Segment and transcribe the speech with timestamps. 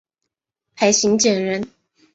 [0.75, 1.69] 裴行俭人。